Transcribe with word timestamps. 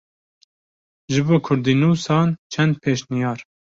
Ji 1.11 1.21
bo 1.27 1.35
kurdînûsan 1.45 2.27
çend 2.51 2.73
pêşniyar. 2.83 3.39